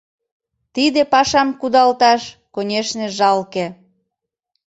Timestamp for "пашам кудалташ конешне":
1.11-3.05